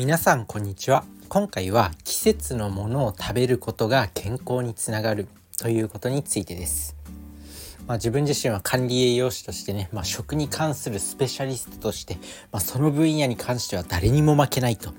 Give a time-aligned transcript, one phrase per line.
[0.00, 1.04] 皆さんこんにちは。
[1.28, 5.28] 今回は季節のものを食べることが健康につながる
[5.58, 6.96] ということについてです。
[7.86, 12.14] まあ、自分自身は管理栄養士としてね、まあ、食に関するスペシャリストとして、
[12.50, 14.94] まあ、その分野に関しては誰にも負けないと、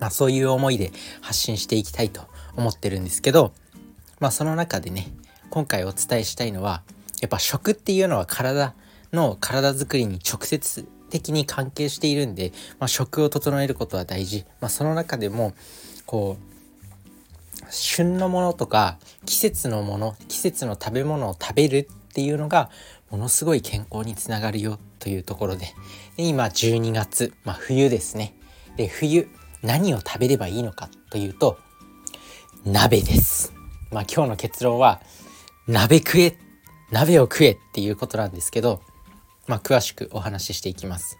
[0.00, 0.90] まあ、そういう思いで
[1.20, 2.22] 発信していきたいと
[2.56, 3.52] 思ってるんですけど、
[4.18, 5.12] まあ、その中でね
[5.50, 6.82] 今回お伝えしたいのは
[7.20, 8.74] やっぱ食っていうのは体
[9.12, 12.50] の体づくりに直接的に関係しているんで、
[12.80, 15.54] まあ、食を整えることは大事、まあ、その中でも
[16.06, 22.68] こう旬のものとか季節のもの季節の食べ物を食べるっていうのが
[23.10, 25.66] ものすごい健康につながるよというところで。
[26.16, 28.34] で今12月、まあ、冬ですね。
[28.76, 29.28] で冬
[29.62, 31.58] 何を食べればいいのかというと
[32.64, 33.52] 鍋です。
[33.92, 35.00] まあ今日の結論は
[35.68, 36.36] 鍋食え
[36.90, 38.82] 鍋を食えっていうことなんですけど
[39.46, 41.18] まあ、詳しくお話ししていきます。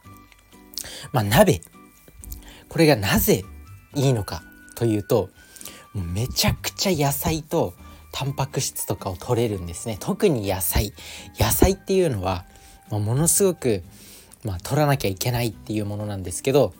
[1.13, 1.63] まあ、鍋。
[2.69, 3.45] これがなぜ
[3.95, 4.43] いいのか
[4.75, 5.31] というと
[5.95, 7.75] めちゃくちゃ野菜と
[8.13, 9.97] タンパク質とかを取れるんですね。
[10.01, 10.93] 特に野菜。
[11.39, 12.45] 野菜っていうのは、
[12.91, 13.83] まあ、ものすごく、
[14.45, 16.75] まあ、取らなきゃいけないっていうものなんですけど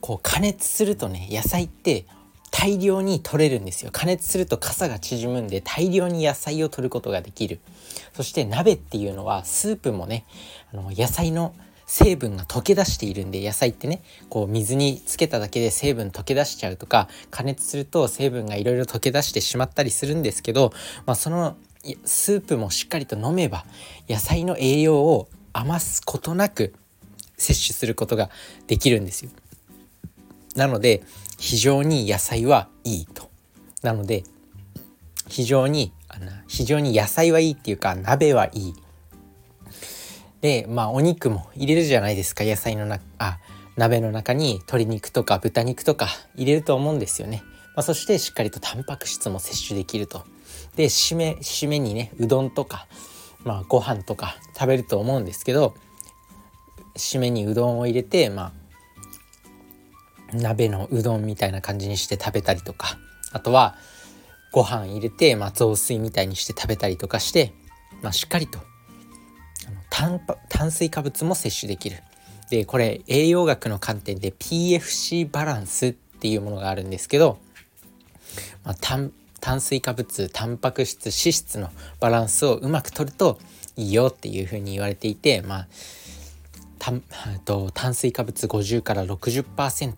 [0.00, 2.04] こう加熱するとね野菜って
[2.56, 7.58] 大量に取れるんですよ加熱すると傘が縮むんで大量に野菜を取ることができる
[8.12, 10.24] そして鍋っていうのはスープもね
[10.72, 11.52] あの野菜の
[11.86, 20.72] 成分が溶け出しているんで野菜ってねこう水につけただけで成分溶け出しちゃうとか加熱すると成分がいろいろ溶け出してしまったりするんですけど、
[21.06, 21.56] まあ、その
[22.04, 23.66] スープもしっかりと飲めば
[24.08, 26.72] 野菜の栄養を余すことなく
[27.36, 28.30] 摂取することが
[28.68, 29.30] できるんですよ。
[30.54, 31.02] なので
[31.38, 33.30] 非常に野菜はいいと。
[33.82, 34.24] なので
[35.28, 35.92] 非常に
[36.46, 38.74] 非常に野菜はいいっていうか鍋はいい。
[40.40, 43.38] でまあお肉も入れるじゃないですか野菜のなあ
[43.76, 47.42] 鍋の中に鶏肉とか豚肉とか入れると思うんですよね。
[47.74, 50.24] まあ、そしてしっかりとタンパク質も摂取できると。
[50.76, 52.86] で締め締めにねうどんとか、
[53.44, 55.74] まあ、ご飯とか食べると思うんですけど
[56.96, 58.52] 締めにうどんを入れてまあ
[60.34, 62.98] 鍋のうどんみたいな感じにして食べたりとか
[63.32, 63.76] あとは
[64.52, 67.52] ご飯入れて、まあ、雑炊みたいにして食べたりとかして、
[68.02, 68.60] まあ、しっかりと
[69.90, 71.98] 炭炭水化物も摂取できる。
[72.50, 77.38] でこれ栄養学の観点で PFC バランスっていうものがあるんですけど、
[78.64, 81.70] まあ、炭炭水化物タンパク質脂質の
[82.00, 83.38] バランスをうまくとると
[83.76, 85.68] いいよっていうふうに言われていて、まあ、
[86.78, 87.02] 炭
[87.44, 89.94] と炭水化物50から60%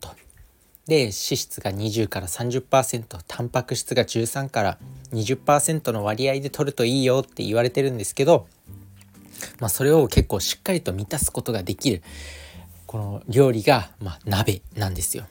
[0.87, 4.79] で脂質が20から30%タンパク質が13から
[5.13, 8.47] 20%の割合で取るといいよって言われてるんですけど、
[9.59, 12.03] まあ、それを結構しっかりと満たすことができる
[12.87, 15.27] この料理が、まあ、鍋なんですよ。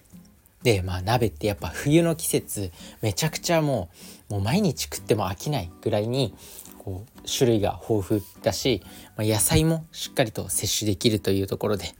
[0.63, 2.71] でまあ鍋ってやっぱ冬の季節
[3.03, 3.89] めちゃくちゃも
[4.29, 6.33] うもう毎日食っても飽きないぐらいに
[6.79, 8.81] こう種類が豊富だし、
[9.15, 11.93] まあ、野菜もしっかりと摂取できるというところで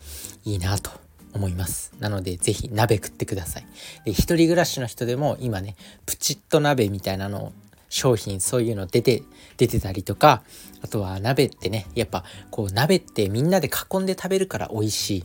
[0.45, 1.04] いいなと
[1.35, 1.93] 思います。
[1.99, 3.67] なので是非鍋食ってください。
[4.05, 5.75] で一人暮らしの人でも今ね
[6.05, 7.51] プチッと鍋みたいなの
[7.89, 9.23] 商品そういうの出て
[9.57, 10.41] 出てたりとか
[10.81, 15.23] あとは鍋ってねやっぱこう鍋ってみんなで囲んで食べるから美味しい。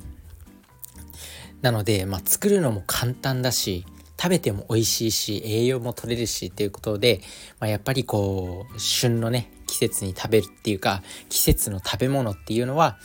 [1.62, 3.84] なので、まあ、作るのも簡単だし
[4.20, 7.20] 食べても美味しいし栄養も取れるしっていうことで、
[7.58, 12.98] まあ、やっぱりこう旬のね季節に食べるっていうか季節の食べ物っていうのは、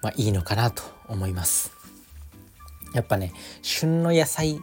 [0.00, 1.77] まあ、いいのかなと思います。
[2.94, 3.32] やっぱね
[3.62, 4.60] 旬の野菜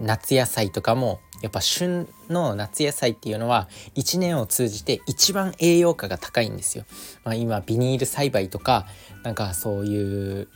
[0.00, 6.84] 夏野菜とかもやっぱ旬の夏野菜っていうのは1年を通じて一番栄養価が高いんですよ。
[7.24, 8.86] まあ、今ビニール栽培とか
[9.24, 10.48] なんかそういう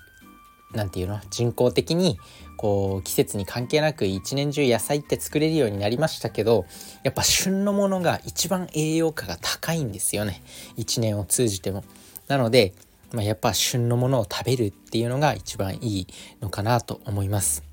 [0.73, 1.21] 何て言うの？
[1.31, 2.19] 人工的に
[2.57, 6.67] こう季節に関係なく一年中野菜って作れるようになりましたけど
[7.03, 10.43] やっぱ旬のものが一番栄養価が高いんですよね
[10.77, 11.83] 1年を通じても。
[12.29, 12.75] なので
[13.13, 16.07] まあ、やっぱ旬のものを食べるっていうのが一番いい
[16.41, 17.65] のかなと思います。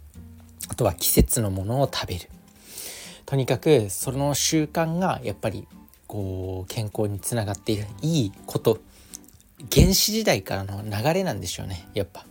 [0.70, 2.30] あとは季節のものを食べる。
[3.26, 5.68] とにかくその習慣がやっぱり
[6.08, 8.80] こう健康につながっているいいこと
[9.74, 12.26] 原始時代からの流れなんでしょうねやっぱ。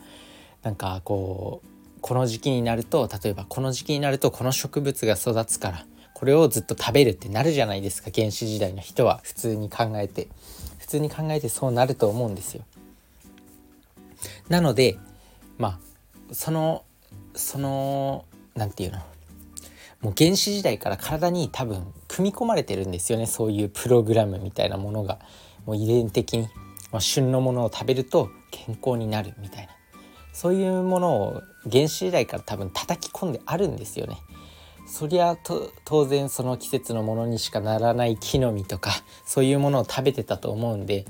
[0.62, 1.68] なんかこう
[2.00, 10.28] この時期になると例えばこの時期になるとこの植物が育つからこれをずっと食べるってなるじゃないですか原始時代の人は普通に考えて
[10.78, 12.64] 普通に考えてそうなると思うんですよ。
[14.48, 14.98] なので
[15.58, 16.84] まあその
[17.34, 18.24] その
[18.54, 18.98] 何て言うの？
[20.00, 23.26] もう原始時代から体に多分組み込まれてるんですよね。
[23.26, 25.18] そういうプログラムみたいなものが。
[25.64, 26.42] もう遺伝的に、
[26.92, 29.72] まあ、旬のものを食べると健康になるみたいな。
[30.34, 31.42] そういうものを
[31.72, 34.18] 原始時代から多分叩き込んであるんですよね。
[34.86, 35.38] そりゃ
[35.86, 38.90] 当然その季節のものにしかならない木の実とか
[39.24, 41.06] そういうものを食べてたと思うんで、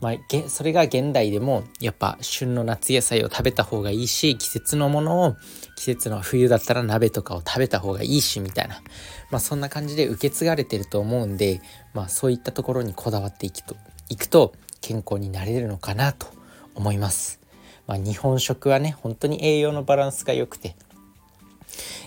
[0.00, 5.36] まあ、それが現代でもやっぱ旬の夏野菜を食べた方がいいし季節のものを
[5.76, 8.82] 季節の冬だったら鍋とかを食べた方がいいしみたいな、
[9.30, 11.60] まあ、そんな感じで受け継がれてると思うんで、
[11.94, 13.76] まあ、そういったところにこだわっていくと
[14.08, 16.26] いくと健康になれるのかなと
[16.74, 17.40] 思います。
[17.86, 20.74] まあ、日本食はね本当に栄養のバランスが良くて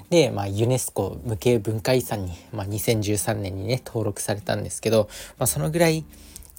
[0.10, 6.04] で、まあ、ユネスコ無形文化遺産に、まあ、2013年にね登録されたんですけど、まあ、そのぐらい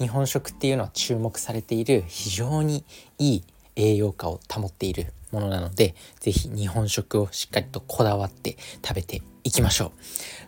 [0.00, 2.84] 日本食っていうのは注目されている非常に
[3.18, 3.44] いい
[3.76, 9.90] 栄養価を保っているものなので是非日本食をしっかりとこだわって食べていきましょう。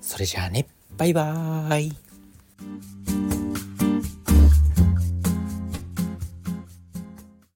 [0.01, 0.67] それじゃあね
[0.97, 3.32] バイバーイ